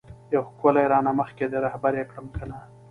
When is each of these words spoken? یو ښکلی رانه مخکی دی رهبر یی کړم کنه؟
یو 0.33 0.43
ښکلی 0.49 0.85
رانه 0.91 1.11
مخکی 1.19 1.45
دی 1.51 1.57
رهبر 1.65 1.91
یی 1.99 2.05
کړم 2.11 2.27
کنه؟ 2.37 2.57